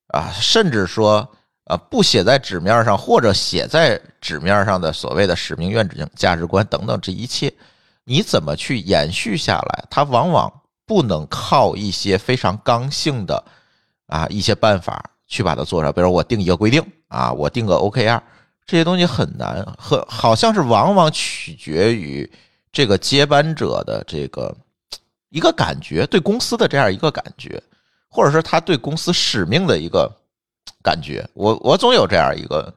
[0.07, 1.27] 啊，甚至说
[1.65, 7.53] 啊不写在纸面上，或者写在纸面上的所谓的使命、愿景、价值观等等这一切，
[8.03, 9.85] 你怎么去延续下来？
[9.89, 10.51] 它往往
[10.85, 13.43] 不能靠一些非常刚性的
[14.07, 18.21] 啊一些办法去把它做出来，比如我定一个规定啊，我定个 OKR，
[18.65, 22.29] 这些东西很难，很好像是往往取决于
[22.71, 24.55] 这个接班者的这个
[25.29, 27.61] 一个感觉，对公司的这样一个感觉，
[28.09, 30.11] 或者是他对公司使命的一个
[30.83, 31.27] 感觉。
[31.33, 32.73] 我我总有这样一个，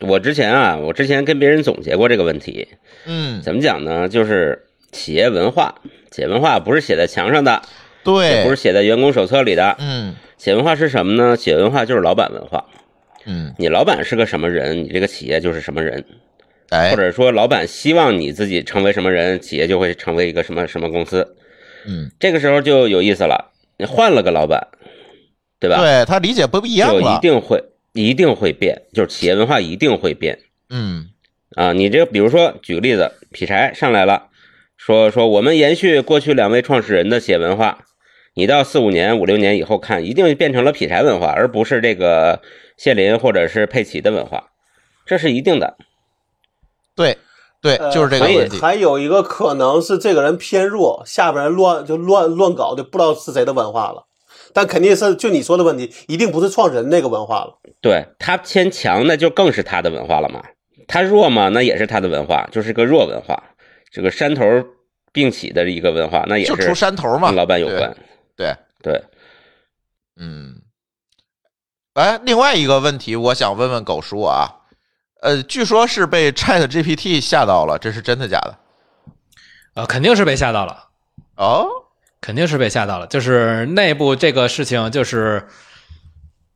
[0.00, 2.68] 我之前啊，我之前跟别人总结过这个问题，
[3.06, 4.08] 嗯，怎么讲呢？
[4.08, 5.74] 就是企业文化，
[6.10, 7.62] 企业文化不是写在墙上的，
[8.04, 9.76] 也对，不是写在员工手册里的。
[9.78, 11.36] 嗯企业文化是什么呢？
[11.36, 12.64] 企业文化就是老板文化。
[13.26, 16.02] 嗯，你老板是个什么人，你这个企业就是什么人，
[16.70, 21.36] 哎或，者说老板希望你自己成为什么人，企业就会成为一个什么什么公司。
[21.86, 24.68] 嗯，这个时候就有意思了，你换了个老板，
[25.58, 25.76] 对吧？
[25.78, 30.38] 对他理解不一样就一，定会一定会变，就是企业文化一定会变
[30.70, 31.10] 嗯
[31.56, 31.74] 啊！
[31.74, 34.28] 你这个比如说举个例子，劈柴上来了，
[34.80, 37.80] 说说我们延续过去两位创始人的写文化，
[38.32, 42.40] 你到四五年、五六年以后看，一定变成了劈柴文化，而不是这个
[42.78, 44.52] 谢林或者是佩奇的文化，
[45.04, 45.76] 这是一定的。
[46.96, 47.18] 对
[47.60, 48.58] 对，呃就是这个还问题。
[48.58, 54.06] 还有一个可能是这个人偏弱，下边人乱就乱乱搞，就不知道是谁的文化了。
[54.54, 57.58] 但肯定是就你说的问题，一定不是创始人那个文化了。
[57.82, 60.42] 对他偏强，那就更是他的文化了嘛。
[60.88, 63.44] 他弱嘛，那也是他的文化，就是个弱文化。
[63.90, 64.44] 这个山头
[65.12, 67.90] 并起的一个文化，那也就是出跟山头嘛，老板有关。
[67.90, 68.06] 对。
[68.36, 69.04] 对，对，
[70.16, 70.62] 嗯，
[71.92, 74.48] 哎，另外一个问题，我想问问狗叔啊，
[75.20, 78.58] 呃，据说是被 Chat GPT 吓到了，这是真的假的？
[79.74, 80.88] 呃，肯定是被吓到了。
[81.36, 81.66] 哦，
[82.22, 83.06] 肯定是被吓到了。
[83.08, 85.46] 就是内部这个事情，就是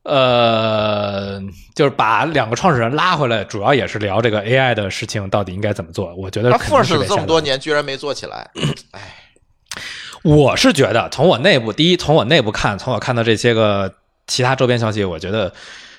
[0.05, 1.41] 呃，
[1.75, 6.15] 就是把两个创始人拉回来，主要也是聊这个 AI 的事情到底应该怎么做。
[6.15, 8.51] 我觉得他肯定 force 了这么多年，居然没做起来，
[8.93, 9.17] 哎，
[10.23, 13.95] 我是觉得，从我内部，第一，从我内部看，从我看到这些个
[14.27, 15.53] 其他周边消息，我觉得，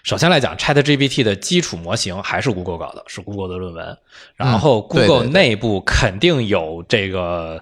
[0.03, 3.97] 首先来讲，ChatGPT 的基础模型还是 Google 搞的，是 Google 的论文。
[4.35, 7.59] 然后 Google 内部肯定有这个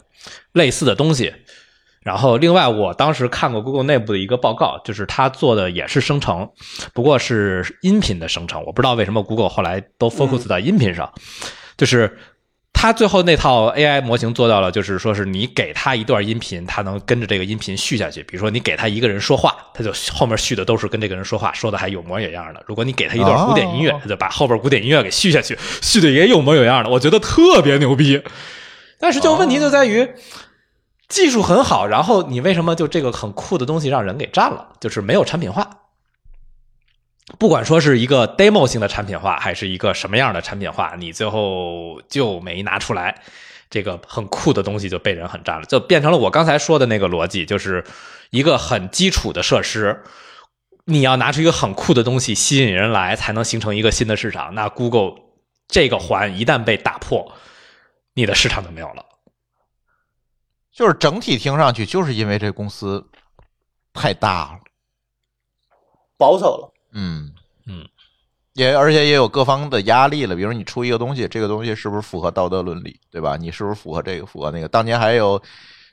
[0.52, 1.34] 类似的东西，
[2.04, 6.50] 然后，另外，我当时看过 Google 内部的一个报告，就是他做的也是生成，
[6.94, 8.62] 不过是音频的生成。
[8.66, 11.10] 我不知道为什么 Google 后来都 focus 到音频上，
[11.78, 12.18] 就是
[12.74, 18.22] 他最后那套 AI 模型做到了，就是说是你给他一段音频，他能跟着这个音频续下去。
[18.24, 22.62] 比如说你给他一个人说话，他就后面续的都是跟这个人说话，说的还有模有样的。
[22.68, 26.90] 如果你给他一段古典音乐，他就把后边古典音乐给续下去，续的也有模有样的。
[26.90, 28.22] 我觉得特别牛逼。
[29.00, 30.06] 但是就问题就在于。
[31.08, 34.70] 技术很好，然后你为什么就这个很酷的东西让人给占了？
[34.80, 35.70] 就是没有产品化。
[37.40, 43.22] 不管说是一个 demo 性的产品化，还是一个什么样的产品化，你最后就没拿出来，
[43.70, 47.84] 这个很酷的东西就被人很占了，就变成了我刚才说的那个逻辑，就是
[48.30, 50.04] 一个很基础的设施，
[50.86, 54.54] 你要拿出一个很酷的东西吸引人来，才能形成一个新的市场。
[54.54, 55.22] 那 Google
[55.68, 57.32] 这个环一旦被打破，
[58.16, 59.06] 你的市场就没有了。
[60.74, 63.06] 就是整体听上去，就是因为这公司
[63.94, 64.60] 太大了，
[66.18, 67.32] 保守了，嗯
[67.68, 67.88] 嗯，
[68.54, 70.36] 也而且也有各方的压力了。
[70.36, 73.38] 比如你出一个东西，这个东西是不是符合道德伦理，对吧？
[73.38, 74.68] 你是不是符合这个，符合那个？
[74.68, 75.40] 当年还有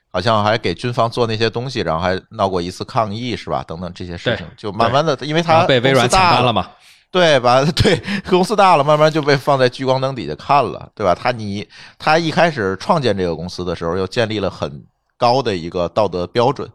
[0.09, 3.63] 好像还给军方做那些东西，然后还闹过一次抗议，是吧？
[3.67, 6.71] 等等这些事情，就慢慢的，因为他被微软抢单了嘛。
[7.11, 7.63] 对吧？
[7.75, 11.13] 对，公司大了，慢慢就被放在聚光灯底下看了，对吧？
[11.13, 11.67] 他你
[11.99, 14.81] 他一开始创建这个公司的时候，又建立了很
[15.17, 16.67] 高的一个道德标准，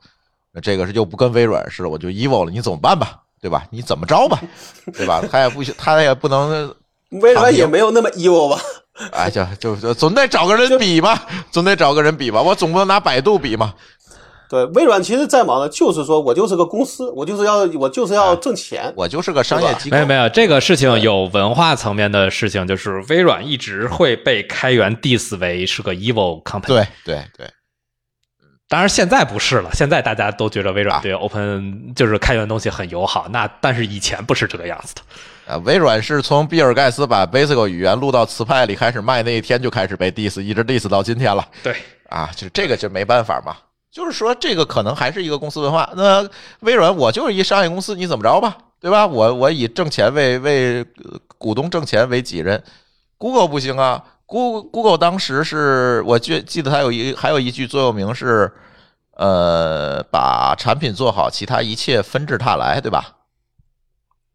[0.53, 3.21] 那这个是就不跟微软似的，我就 evil 了，你怎么办吧？
[3.41, 3.65] 对吧？
[3.71, 4.41] 你怎么着吧？
[4.93, 5.23] 对吧？
[5.31, 6.75] 他也不他也不能，
[7.23, 8.61] 微软也没有那么 evil 吧？
[9.13, 13.75] 哎，就就总得找个人比吧，总得找个人比吧，我总不能拿百度比嘛。
[14.49, 19.97] 对，微软其实在忙的，就是说我就是个公司，我就是要我就是要挣钱，我就是个商业机构。
[19.97, 26.69] 没有没有，这个事情有文化层面的事情，就是微软一直会被开源 diss 为是个 evil company。
[26.69, 27.51] 对对对，
[28.69, 33.27] 当然现在不是了，现在大家都觉得微软对 open 就是开源东西很友好。
[33.31, 35.01] 那但是以前不是这个样子的。
[35.47, 41.47] 啊，微软是从比尔盖茨把 Basic 语言录到磁派里开始卖那一天就开始被 diss，一直 diss 到今天了。
[41.63, 41.75] 对
[42.09, 43.57] 啊，就这个就没办法嘛。
[43.97, 45.91] 就是说，这个可能还是一个公司文化。
[45.97, 46.23] 那
[46.61, 49.07] 微软，我就是一商业公司，你怎么着吧，对吧？
[49.07, 50.85] 我我以挣钱为为
[51.39, 52.63] 股东挣钱为己任。
[53.17, 58.53] Google 不行啊，Google Google 当时是我记记得它有一还有一句座右铭是，
[59.13, 63.17] 呃，把产品做好，其他一切纷至沓来，对吧？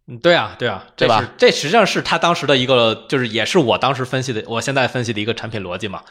[0.07, 1.23] 嗯，对啊，对啊，对吧？
[1.37, 6.01] 这实际上是他当时的一个，就是也是我当时分析的，我现在分析的一个产品逻辑嘛。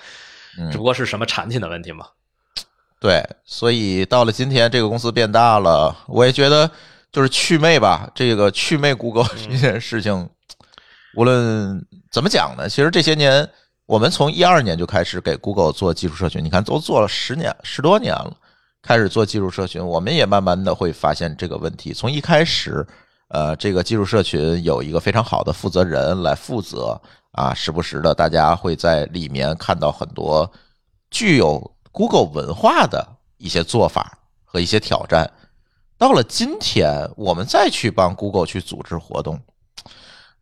[0.70, 2.06] 只不过是什么产品的问题嘛。
[3.00, 6.70] 对，所以到了今天，这个公司变大了，我也觉得
[7.10, 8.10] 就是去魅吧。
[8.14, 10.28] 这个去魅 Google 这件事情，
[11.16, 11.82] 无论
[12.12, 13.48] 怎么讲呢，其实这些年
[13.86, 18.36] 我们从一二年就开始给 Google 做技术社群，你看都做了十年十多年了，
[18.82, 21.94] 开始做技术社群，我们也慢慢的会发现这个问题。
[21.94, 22.86] 从一开始，
[23.28, 27.00] 呃，这个技术社群有一个非常好的负责人来负责
[27.32, 30.52] 啊，时不时的大家会在里面看到很多
[31.10, 31.58] 具有。
[31.92, 33.06] Google 文化的
[33.38, 35.30] 一些做法和一些挑战，
[35.98, 39.40] 到了今天，我们再去帮 Google 去组织活动，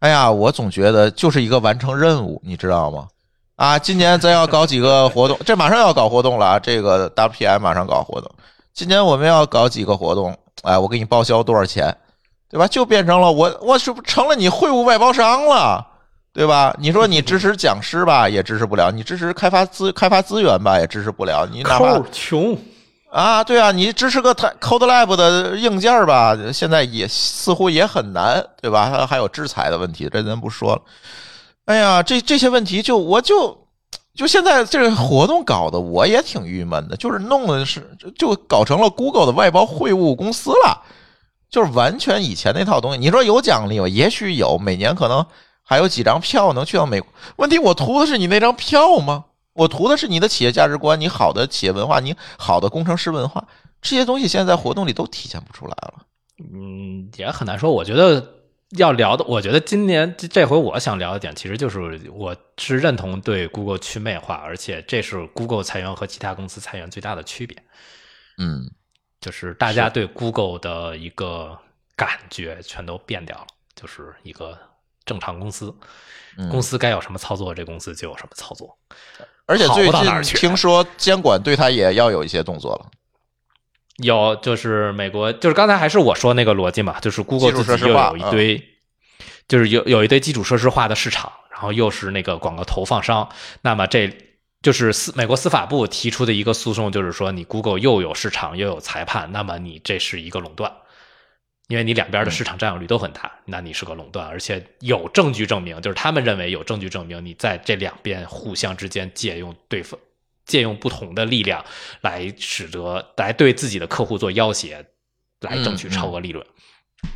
[0.01, 3.09] 哎呀，我总觉得就是一个完成任务，你知道吗？
[3.57, 6.59] 啊，今年咱要搞几个活动， 这马上要搞活动了啊！
[6.61, 8.31] 这个 WPM 马上搞活动，
[8.73, 11.97] 今年我们要搞几个活动，哎，我给你报销多少钱，
[12.49, 12.69] 对吧？
[12.69, 15.85] 就变成了我，我是不成了你会务外包商了。
[16.39, 16.73] 对吧？
[16.79, 21.45] 你说你支持讲师吧，也支持不了；你支持开发资开发资源吧，也支持不了。
[21.51, 22.57] 你哪怕穷
[23.11, 28.89] 啊，对啊，你支持个 Code Lab 的硬件吧，现在也似乎也很难，对吧？
[28.89, 30.83] 它还有制裁的问题，这咱不说了。
[31.65, 33.67] 哎呀，这这些问题就我就
[34.15, 37.85] 就现在这个活动搞的我也挺郁闷的，就是弄的是
[38.17, 40.81] 就搞成了 Google 的外包会务公司了，
[41.51, 42.99] 就是完全以前那套东西。
[43.01, 43.89] 你说有奖励吗？
[43.89, 45.27] 也许有，每年可能。
[45.69, 47.13] 还有几张票能去到美国？
[47.37, 49.27] 问题我图的是你那张票吗？
[49.53, 53.47] 我图的是你的企业价值观，你好的企业文化，你好的工程师文化，
[53.83, 56.07] 这些东西现在在活动里都体现不出来了。
[56.39, 57.71] 嗯，也很难说。
[57.71, 58.35] 我觉得
[58.79, 67.63] 要聊的，我觉得今年这这回我想聊的点，其实就是我是认同对 Google 去魅化，而且这是 Google 裁员和其他公司裁员最大的区别。
[68.39, 68.71] 嗯，
[69.21, 71.59] 就是大家对 Google 的一个
[71.95, 73.47] 感觉全都变掉了，
[73.77, 74.59] 就是一个。
[75.09, 75.75] 正常公司，
[76.53, 78.79] 公司该有什么操作，这公司就有什么操作。
[79.47, 82.91] 而且最近听说监管对他也要有一些动作了。
[83.97, 88.63] 有，就是美国，就是刚才还是我说那个逻辑嘛，就是 Google 自己又有一堆，
[89.49, 93.29] 就是有有一堆基础设施化的市场，然后又是那个广告投放商，
[93.63, 94.17] 那么这
[94.63, 100.73] 就是司美国司法部提出的一个诉讼，就是说你 Google 又有市场又有裁判，那么你这是一个垄断，
[101.69, 110.01] 因为你两边的市场占有率都很大，那你是个垄断，而且有证据证明，就是他们认为有证据证明你在这两边互相之间借用对方
[110.47, 111.63] 借用不同的力量
[112.01, 114.83] 来使得来对自己的客户做要挟，
[115.41, 116.45] 来争取超额利润。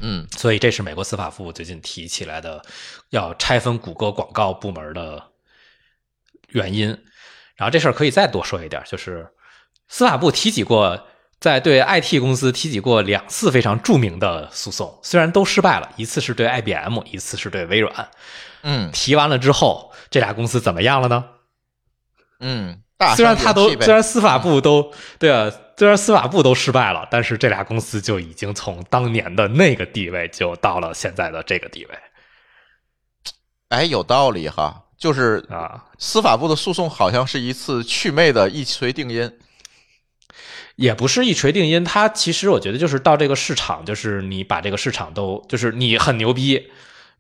[0.03, 2.63] 嗯所以这是美国司法部最近提起来的
[3.09, 5.31] 要拆分谷歌广告部门的
[6.51, 6.89] 原因。
[7.57, 9.27] 然后这事儿可以再多说一点，就是
[9.89, 11.09] 司法部提起过，
[11.43, 18.09] 在对 IT 公司提起过两次非常著名的诉讼，虽然都失败了，一次是对 IBM，一次是对微软。
[18.63, 21.25] 嗯提完了之后，这俩公司怎么样了呢？
[22.39, 31.99] 嗯，大虽然他都虽然司法部都对啊，虽然司法部都失败了，但是这俩公司就已经从当年的那个地位就到了现在的这个地位
[33.71, 35.87] 哎有道理哈，就是啊。
[35.99, 39.29] 司法部的诉讼好像是一次祛魅的一锤定音。
[40.77, 46.71] 也不是一锤定音，它其实我觉得就是到这个市场，就是你把这个市场都，就是你很牛逼，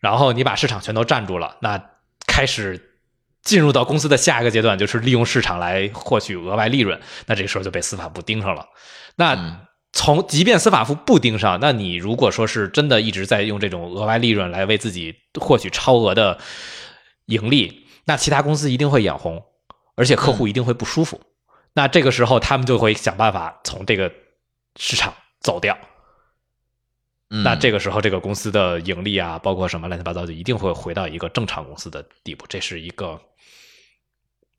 [0.01, 1.83] 然后你把市场全都占住了，那
[2.27, 2.97] 开始
[3.43, 8.67] 进入到公司的下一个阶段，就是利用市场来获取额外利润，那这个时候就被司法部盯上了。
[9.17, 9.61] 那
[9.93, 16.39] 从即便司法部不盯上，那你如果说是真的一直在用这种额外利润来为自己获取超额的
[17.27, 19.43] 盈利，那其他公司一定会眼红，
[19.95, 21.21] 而且客户一定会不舒服。
[21.73, 24.13] 那这个时候，他们就会想办法从这个
[24.77, 25.77] 市场走掉。
[27.35, 32.45] 嗯那这个时候，这个公司的盈利啊，包括什么乱七八糟，就一定会回到一个正常公司的地步。
[32.47, 33.19] 这是一个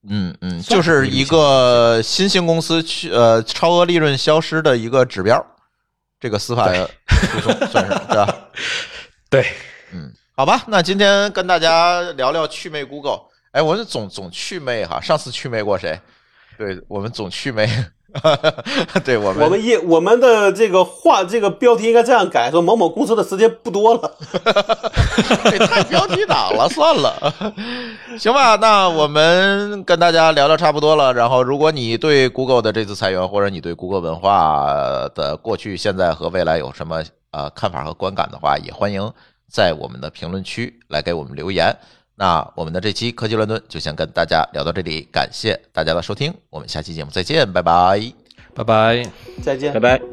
[0.09, 5.45] 嗯嗯，就是一个新兴公司去呃超额利润消失的一个指标，
[6.20, 8.47] 这个司法诉讼算是是吧？
[9.30, 9.45] 对
[9.91, 13.22] 嗯，好吧，那今天跟大家聊聊祛魅 Google。
[13.51, 16.01] 哎，我们总总祛魅哈，上次祛魅过谁？
[16.58, 17.68] 对我们总祛魅，
[19.04, 24.12] 对我们我们一我们的这个话这个标题应该这样改，说某某公司的时间不多了。
[25.45, 27.34] 这太标题党了，算了，
[28.18, 31.14] 行吧，那我们跟大家聊聊差不多了。
[31.14, 39.12] 然后，如果你对 Google 的这次裁员，或者你对 Google 文化的过去、现在和未来有什么呃看法和观感的话，也欢迎
[39.51, 41.76] 在我们的评论区来给我们留言。
[42.16, 48.01] 那我们的这期科技乱炖就先跟大家聊到这里，感谢大家的收听，我们下期节目再见，拜拜。
[48.53, 49.03] 拜拜。
[49.41, 49.80] 再见拜。
[49.80, 50.12] 拜。